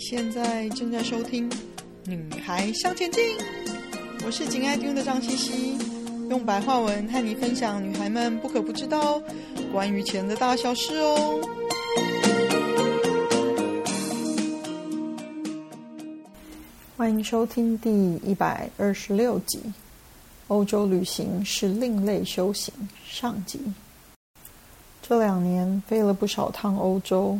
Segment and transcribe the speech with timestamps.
[0.00, 1.48] 现在正在收听
[2.06, 3.36] 《女孩向前进》，
[4.24, 5.78] 我是紧爱听的张茜茜，
[6.30, 9.20] 用白话文和你分享女孩们不可不知道
[9.70, 11.38] 关于钱的大小事哦。
[16.96, 19.58] 欢迎收听第一百二十六集
[20.48, 22.72] 《欧洲旅行是另类修行》
[23.06, 23.60] 上集。
[25.02, 27.38] 这两年飞了不少趟欧洲。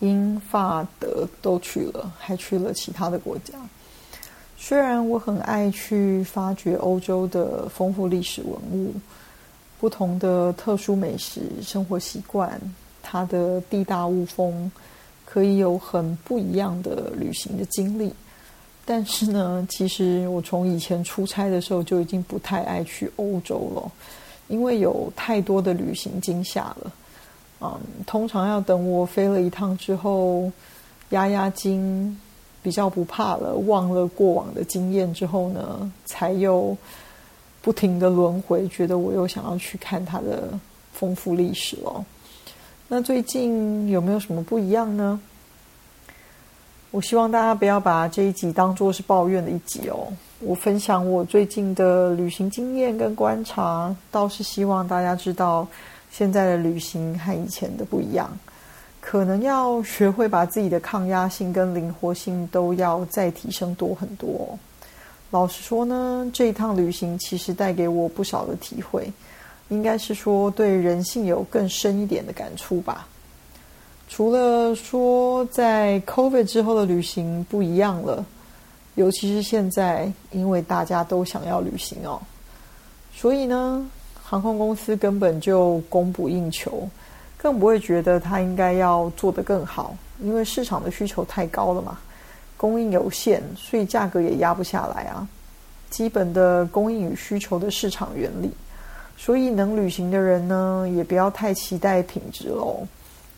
[0.00, 3.54] 英法德都去了，还去了其他的国家。
[4.58, 8.92] 虽然我很爱去发掘欧洲的丰富历史文物、
[9.78, 12.60] 不同的特殊美食、生活习惯，
[13.02, 14.70] 它的地大物丰，
[15.24, 18.12] 可以有很不一样的旅行的经历。
[18.84, 23.92] 但是呢，其实我从以前出差的时候就已经不太爱去欧洲了，
[24.48, 26.92] 因为有太多的旅行惊吓了。
[27.62, 30.50] 嗯，通常要等我飞了一趟之后，
[31.10, 32.18] 压压惊，
[32.62, 36.74] 比较不怕了，忘了过往的经验之后呢，才又
[37.60, 40.58] 不停的轮回，觉得我又想要去看它的
[40.94, 42.02] 丰富历史了。
[42.88, 45.20] 那最近有没有什么不一样呢？
[46.90, 50.08] 我希望大家不要把这一集当做是抱怨的一集哦。
[50.40, 55.68] 我分享我最近的旅行经验跟观察，倒是希望大家知道。
[56.10, 58.30] 现在的旅行和以前的不一样，
[59.00, 64.58] 可能要学会把自己的抗压性跟灵活性都要再提升多很多。
[65.30, 69.10] 老实说呢，这一趟旅行其实带给我不少的体会，
[69.68, 73.06] 应该是说对人性有更深一点的感触吧。
[74.08, 78.26] 除了说在 COVID 之后的旅行不一样了，
[78.96, 82.20] 尤其是现在，因为大家都想要旅行哦，
[83.14, 83.88] 所以呢。
[84.30, 86.88] 航空公司根本就供不应求，
[87.36, 91.98] 更不会觉得它应该要做得更好，因为市场的需求太高了嘛，
[92.56, 95.26] 供应有限，所以价格也压不下来啊。
[95.90, 98.52] 基本的供应与需求的市场原理，
[99.18, 102.86] 所以能旅行的人呢，也不要太期待品质喽。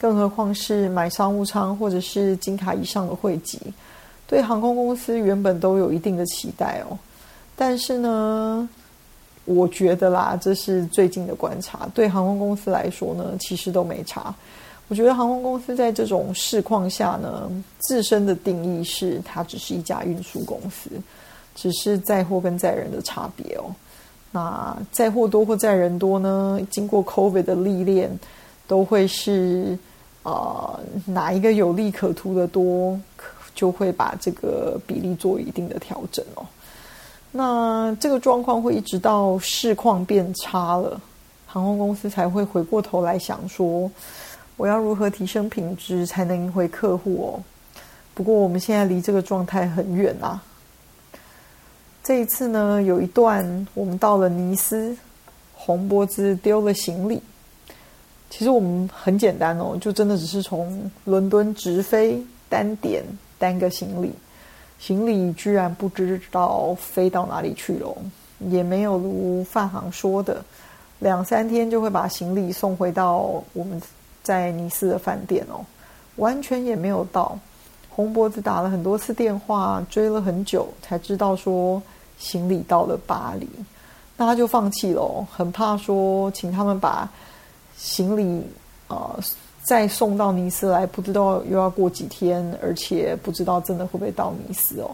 [0.00, 3.60] 更何况是买商务舱或者是金卡以上的会籍，
[4.26, 6.98] 对航空公司原本都有一定的期待哦。
[7.54, 8.68] 但是呢，
[9.54, 11.88] 我觉得啦，这是最近的观察。
[11.92, 14.34] 对航空公司来说呢，其实都没差。
[14.88, 20.90] 我觉得航空公司在这种市况下呢，自身的定义是它只是一家运输公司，
[21.54, 23.74] 只是载货跟载人的差别哦。
[24.32, 26.60] 那载货多或载人多呢？
[26.70, 28.10] 经过 COVID 的历练，
[28.66, 29.76] 都会是
[30.22, 32.98] 啊、哪一个有利可图的多，
[33.54, 36.44] 就会把这个比例做一定的调整哦。
[37.32, 41.00] 那这个状况会一直到市况变差了，
[41.46, 43.90] 航空公司才会回过头来想说，
[44.56, 47.42] 我要如何提升品质才能赢回客户哦。
[48.14, 50.42] 不过我们现在离这个状态很远啊。
[52.02, 54.96] 这一次呢，有一段我们到了尼斯，
[55.54, 57.22] 红脖子丢了行李。
[58.28, 63.04] 其实我们很简单哦，就真的只是从伦敦直飞单点
[63.38, 64.12] 单个行李。
[64.80, 67.94] 行李居然不知道飞到哪里去了，
[68.48, 70.42] 也没有如范行说的
[70.98, 73.80] 两三天就会把行李送回到我们
[74.22, 75.60] 在尼斯的饭店哦，
[76.16, 77.38] 完全也没有到。
[77.90, 81.82] 红脖子打了很多次电话，追了很久，才知道说
[82.16, 83.46] 行李到了巴黎，
[84.16, 87.06] 那他就放弃了，很怕说请他们把
[87.76, 88.40] 行李
[88.88, 89.12] 啊。
[89.16, 89.20] 呃
[89.62, 94.90] 再送到尼斯来，不知道又要过几天，而且不知道真的会不会到尼斯哦，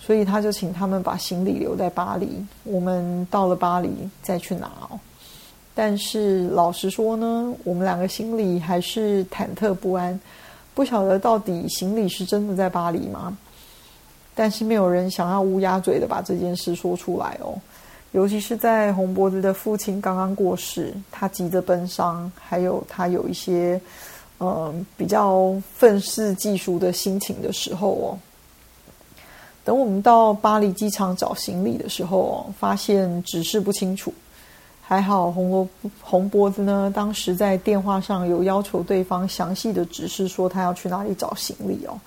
[0.00, 3.90] 所以他就请他们把行李留在巴黎，我们到了巴黎
[4.22, 4.98] 再去拿哦。
[5.74, 10.18] 但是老实说呢，我们两个心里还是忐忑不安，
[10.74, 13.36] 不晓得到底行李是真的在巴黎吗？
[14.36, 17.58] 但是没有人想要乌鸦嘴的把这件事说出来哦。
[18.14, 23.80] 尤其是在红脖子的父亲刚刚过世，他急着奔丧，还有他有一些
[24.38, 28.06] 呃比较愤世嫉俗的心情的时候哦。
[29.64, 34.14] 等我们到巴黎机场找行李的时候哦，发现指示不清楚。
[34.80, 35.68] 还好红罗
[36.00, 41.98] 红脖子呢，当时在电话上有要求对方详细的指示，说他要去哪里找行李哦。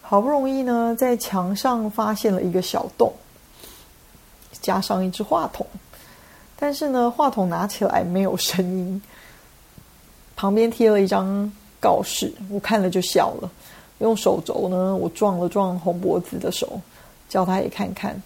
[0.00, 3.12] 好不容易呢，在墙上发现了一个小洞。
[4.60, 5.66] 加上一支话筒，
[6.56, 9.00] 但是呢，话筒拿起来没有声音。
[10.36, 11.50] 旁边贴了一张
[11.80, 13.50] 告示，我看了就笑了。
[13.98, 16.80] 用手肘呢，我撞了撞红脖子的手，
[17.28, 18.20] 叫他也看看。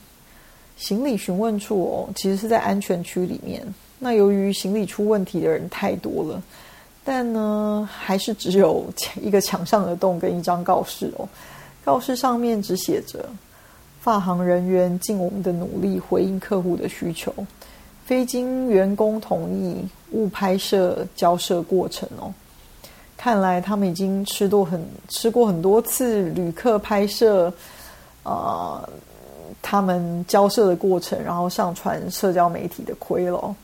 [0.76, 3.62] 行李询问处哦，其实是在安全区里面。
[3.98, 6.42] 那由于行李出问题的人太多了，
[7.04, 8.84] 但呢，还是只有
[9.20, 11.28] 一个墙上的洞跟一张告示哦。
[11.84, 13.28] 告示上面只写着
[14.04, 17.32] ：“发行人员尽我们的努力回应客户的需求，
[18.04, 22.30] 非经员工同意勿拍摄交涉过程哦。”
[23.16, 27.50] 看来他们已经吃多很吃过很多次旅客拍摄，
[28.24, 28.86] 呃，
[29.62, 33.56] 他们交涉的过程，然后上传社交媒体的亏了。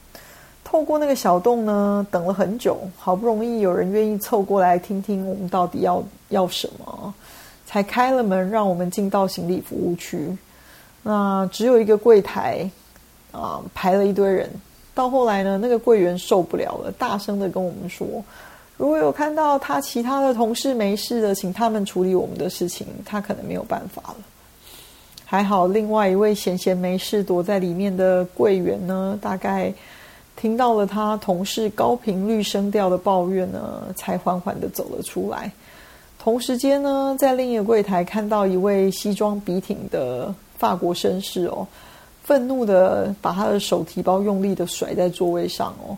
[0.65, 7.13] 透过那个小洞呢，等了很久，好不容易有人愿意凑过来听听我们到底要要什么，
[7.71, 10.37] 才开了门让我们进到行李服务区。
[11.05, 12.69] 那只有一个柜台
[13.31, 14.51] 啊，排了一堆人。
[14.93, 18.05] 到后来呢，那个柜员受不了了，大声的跟我们说。
[18.77, 24.17] 如果有看到他其他的同事没事的，请他们处理我们的事情，他可能没有办法了。
[25.25, 29.73] 还好，另外一位闲闲没事躲在里面的柜员呢，大概
[30.35, 35.53] 听到了他同事高频率声调的抱怨呢，才缓缓的走了出来。
[36.23, 41.67] 同时间呢，在另一个柜台看到一位西装笔挺的法国绅士哦，
[42.23, 45.97] 愤怒的把他的手提包用力的甩在座位上哦。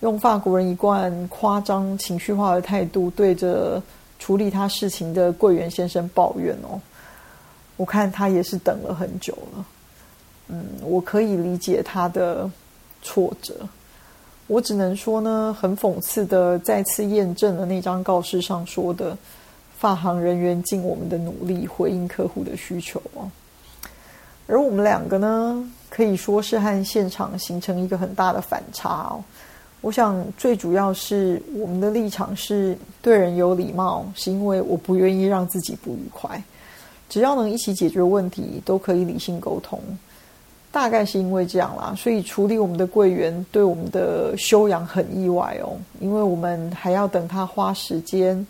[0.00, 3.82] 用法国人一贯夸张情绪化的态度，对着
[4.18, 6.80] 处理他事情的柜员先生抱怨哦。
[7.76, 9.64] 我看他也是等了很久了。
[10.48, 12.50] 嗯，我可以理解他的
[13.02, 13.54] 挫折。
[14.46, 19.14] 我只能说呢，很讽刺的再次验证了那张告示上说的
[19.78, 23.30] “发行人员尽我们的努力回应客户的需求”哦。
[24.46, 29.22] 而我们两个呢，可以说是和现场形成一个很大的反差哦。
[29.80, 36.42] 我想，最主要是我们的立场是对人有礼貌，是因为我不愿意让自己不愉快。
[37.08, 39.80] 只要能一起解决问题，都可以理性沟通。
[40.70, 48.46] 大概是因为这样啦，所以处理我们的柜员对我们的修养很意外哦，因为我们还要等他花时间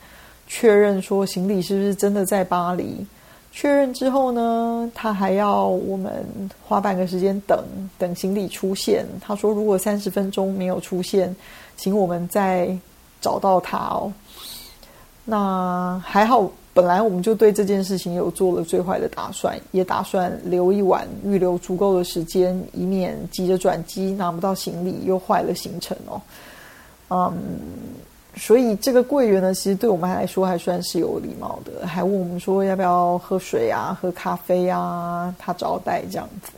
[0.48, 3.06] 确认说行李是不是真的在巴黎。
[3.50, 6.24] 确认之后呢，他还要我们
[6.66, 7.64] 花半个时间等
[7.98, 9.04] 等行李出现。
[9.20, 11.34] 他说，如果三十分钟没有出现，
[11.76, 12.76] 请我们再
[13.20, 14.12] 找到他哦。
[15.24, 26.20] 那还好，本来我们就对这件事情有做了最坏的打算，也打算留一晚，预留足够的时间，以免急着转机拿不到行李又坏了行程哦。
[27.10, 27.32] 嗯。
[28.38, 36.52] 所以这个柜员呢，其实对我们来说还算是有礼貌的，还问我们说要不要喝水啊、喝咖啡啊，他招待这样子。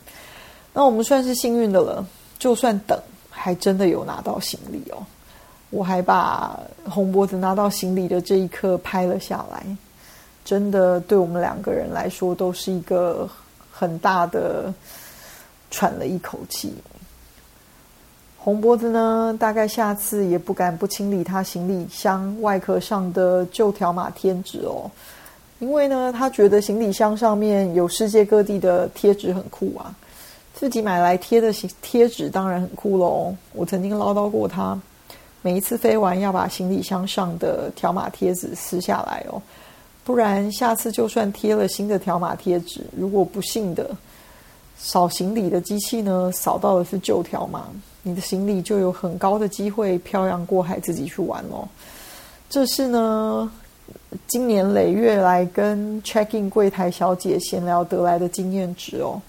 [0.73, 2.07] 那我们算是幸运的了，
[2.39, 2.97] 就算等，
[3.31, 4.99] 还真的有拿到行李哦。
[5.71, 9.65] 我还把红脖子拿到行李的这一刻拍了下来，
[10.45, 13.29] 真的对我们两个人来说都是一个
[13.71, 14.73] 很大的
[15.71, 16.75] 喘了一口气。
[18.43, 24.91] 红脖子呢，大概下次也不敢不清理他行李箱外壳上的旧条码贴纸哦，
[25.59, 29.95] 因为呢，他觉得行李箱上面有世界各地的贴纸很酷啊，
[30.55, 31.53] 自己买来贴的
[31.83, 33.35] 贴纸当然很酷喽。
[33.53, 34.81] 我曾经唠叨过他，
[35.43, 39.41] 每一次飞完要把行李箱上的条码贴纸撕下来哦，
[40.03, 43.91] 不然下次就算贴了新的条码贴纸，如果不幸的
[44.83, 47.69] 扫行李的机器呢，扫到的是旧条码。
[48.03, 51.69] 你的行李就有很高的机会漂洋过海自己去玩哦。
[52.49, 53.53] 这是呢，
[54.27, 59.21] 今年累月来跟 check-in 柜台小姐闲聊得来的经验值哦。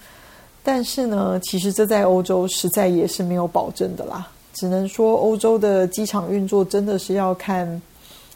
[0.64, 4.26] 但是呢，其实这在欧洲实在也是没有保证的啦。
[4.54, 7.80] 只能说欧洲的机场运作真的是要看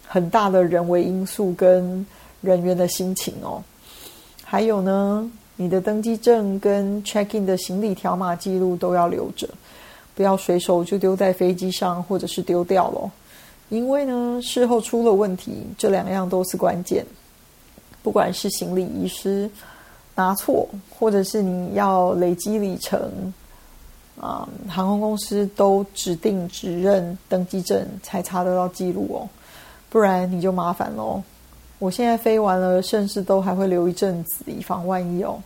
[0.06, 2.04] 很大的人为因素跟
[2.42, 3.62] 人员的心情哦。
[4.44, 9.48] 还有呢，你的登机证跟 check-in 的行李条码记录都要留着。
[10.14, 13.10] 不要随手就丢在飞机上，或者是丢掉了，
[13.68, 17.04] 因为呢，事后出了问题，这两样都是关键。
[18.02, 19.50] 不管是行李遗失、
[20.14, 23.34] 拿错，或者是你要累积里程，
[24.18, 29.28] 啊、航空公司都指定指认登机证才查得到记录哦，
[29.90, 31.22] 不然你就麻烦喽。
[31.78, 35.40] 我现在飞完了，甚至都还会留一阵子，以防万一哦。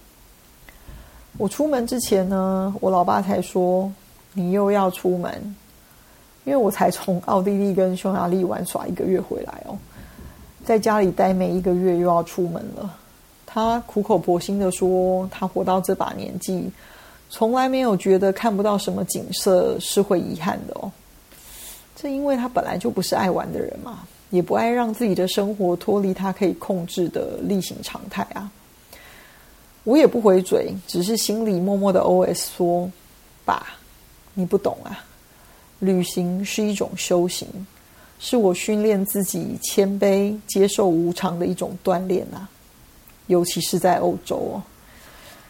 [1.39, 3.93] 我出门之前呢，我老爸才说。
[4.33, 5.57] 你又要出门，
[6.45, 9.77] 因为我才从奥地利跟匈牙利玩耍一个月回来哦，
[10.65, 12.97] 在家里待没一个月又要出门了。
[13.45, 16.71] 他苦口婆心的说，他活到这把年纪，
[17.29, 20.89] 从来没有觉得看不到什么景色是会遗憾的哦。
[21.97, 28.51] 这因为他本来就不是爱玩的人嘛，也不爱让自己的生活脱离他可以控制的例行常态啊。
[29.85, 32.91] 我也不回嘴，只是心里默默的 OS 说
[33.45, 33.67] ：“爸。”
[34.35, 35.05] 你不懂啊，
[35.81, 37.49] 旅行是一种修行，
[38.21, 42.49] 是我训练自己谦卑、接受无常的一种锻炼啊。
[43.27, 44.63] 尤其是在欧洲哦。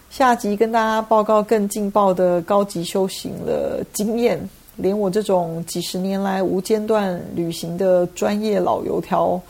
[0.08, 4.40] 下集跟大家报告更劲爆的高级修行的经验，
[4.80, 9.40] 连我这种几十年来无间断旅行的专业老油条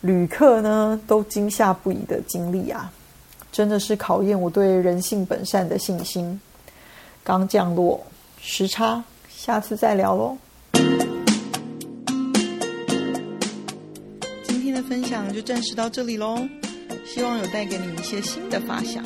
[0.00, 2.92] 旅客呢，都惊吓不已的经历啊！
[3.50, 6.40] 真的是考验我对人性本善的信心。
[7.22, 8.04] 刚降落，
[8.40, 10.36] 时差，下次再聊喽。
[14.42, 16.36] 今天的分享就暂时到这里喽，
[17.06, 19.02] 希望有带给你一些新的发想。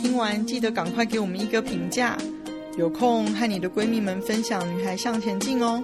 [0.00, 2.16] 听完记得赶快给我们一个评价，
[2.76, 5.82] 有空和你的闺蜜们分享《女孩向前进》哦。